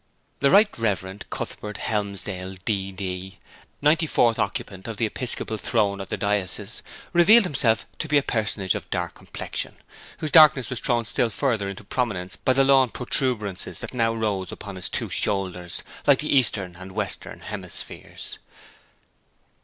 The 0.39 0.49
Right 0.49 0.75
Reverend 0.79 1.27
Cuthbert 1.29 1.77
Helmsdale, 1.77 2.55
D.D., 2.65 3.37
ninety 3.83 4.07
fourth 4.07 4.39
occupant 4.39 4.87
of 4.87 4.97
the 4.97 5.05
episcopal 5.05 5.57
throne 5.57 6.01
of 6.01 6.09
the 6.09 6.17
diocese, 6.17 6.81
revealed 7.13 7.43
himself 7.43 7.85
to 7.99 8.07
be 8.07 8.17
a 8.17 8.23
personage 8.23 8.73
of 8.73 8.89
dark 8.89 9.13
complexion, 9.13 9.75
whose 10.17 10.31
darkness 10.31 10.71
was 10.71 10.79
thrown 10.79 11.05
still 11.05 11.29
further 11.29 11.69
into 11.69 11.83
prominence 11.83 12.35
by 12.35 12.53
the 12.53 12.63
lawn 12.63 12.89
protuberances 12.89 13.77
that 13.77 13.93
now 13.93 14.11
rose 14.11 14.51
upon 14.51 14.75
his 14.75 14.89
two 14.89 15.11
shoulders 15.11 15.83
like 16.07 16.17
the 16.17 16.35
Eastern 16.35 16.77
and 16.77 16.93
Western 16.93 17.41
hemispheres. 17.41 18.39